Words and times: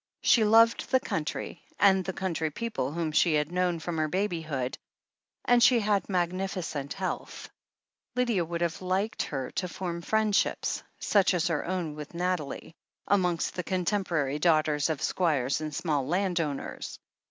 She 0.23 0.43
loved 0.43 0.89
the 0.89 0.99
country 0.99 1.61
and 1.77 2.03
the 2.03 2.11
country 2.11 2.49
people 2.49 2.91
whom 2.91 3.11
she 3.11 3.35
had 3.35 3.51
known 3.51 3.77
from 3.77 3.99
her 3.99 4.07
baby 4.07 4.41
hood, 4.41 4.75
and 5.45 5.61
she 5.61 5.79
had 5.79 6.09
magnificent 6.09 6.93
health. 6.93 7.51
Lydia 8.15 8.43
would 8.43 8.61
have 8.61 8.81
liked 8.81 9.21
her 9.21 9.51
to 9.51 9.67
form 9.67 10.01
friendships— 10.01 10.81
such 10.99 11.35
as 11.35 11.49
her 11.49 11.63
own 11.67 11.93
with 11.93 12.15
Nathalie— 12.15 12.73
amongst 13.15 13.53
the 13.53 13.63
contem 13.63 14.03
porary 14.03 14.41
daughters 14.41 14.89
of 14.89 15.03
squires 15.03 15.61
and 15.61 15.71
small 15.75 16.07
landowners. 16.07 16.97